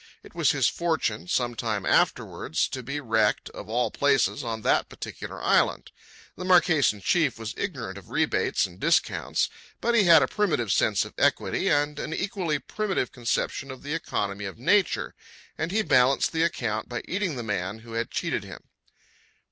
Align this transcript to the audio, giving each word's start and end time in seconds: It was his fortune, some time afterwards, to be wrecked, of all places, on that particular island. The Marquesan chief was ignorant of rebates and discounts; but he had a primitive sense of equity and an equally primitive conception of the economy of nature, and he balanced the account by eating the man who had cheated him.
It 0.23 0.33
was 0.33 0.49
his 0.49 0.67
fortune, 0.67 1.27
some 1.27 1.53
time 1.53 1.85
afterwards, 1.85 2.67
to 2.69 2.81
be 2.81 2.99
wrecked, 2.99 3.51
of 3.51 3.69
all 3.69 3.91
places, 3.91 4.43
on 4.43 4.63
that 4.63 4.89
particular 4.89 5.39
island. 5.43 5.91
The 6.35 6.43
Marquesan 6.43 7.01
chief 7.01 7.37
was 7.37 7.53
ignorant 7.55 7.99
of 7.99 8.09
rebates 8.09 8.65
and 8.65 8.79
discounts; 8.79 9.47
but 9.79 9.93
he 9.93 10.05
had 10.05 10.23
a 10.23 10.27
primitive 10.27 10.71
sense 10.71 11.05
of 11.05 11.13
equity 11.19 11.69
and 11.69 11.99
an 11.99 12.15
equally 12.15 12.57
primitive 12.57 13.11
conception 13.11 13.69
of 13.69 13.83
the 13.83 13.93
economy 13.93 14.45
of 14.45 14.57
nature, 14.57 15.13
and 15.55 15.71
he 15.71 15.83
balanced 15.83 16.31
the 16.31 16.41
account 16.41 16.89
by 16.89 17.03
eating 17.07 17.35
the 17.35 17.43
man 17.43 17.77
who 17.85 17.93
had 17.93 18.09
cheated 18.09 18.43
him. 18.43 18.63